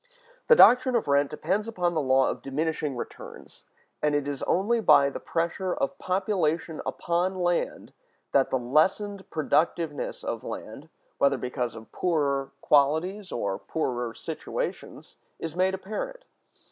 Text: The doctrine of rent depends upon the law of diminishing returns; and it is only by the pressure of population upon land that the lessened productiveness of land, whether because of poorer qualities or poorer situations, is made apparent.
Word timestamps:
The 0.47 0.55
doctrine 0.55 0.95
of 0.95 1.07
rent 1.07 1.29
depends 1.29 1.67
upon 1.67 1.93
the 1.93 2.01
law 2.01 2.27
of 2.27 2.41
diminishing 2.41 2.95
returns; 2.97 3.61
and 4.01 4.15
it 4.15 4.27
is 4.27 4.41
only 4.47 4.79
by 4.79 5.11
the 5.11 5.19
pressure 5.19 5.75
of 5.75 5.99
population 5.99 6.81
upon 6.87 7.35
land 7.35 7.93
that 8.31 8.49
the 8.49 8.57
lessened 8.57 9.29
productiveness 9.29 10.23
of 10.23 10.43
land, 10.43 10.89
whether 11.19 11.37
because 11.37 11.75
of 11.75 11.91
poorer 11.91 12.51
qualities 12.61 13.31
or 13.31 13.59
poorer 13.59 14.15
situations, 14.15 15.17
is 15.37 15.55
made 15.55 15.75
apparent. 15.75 16.25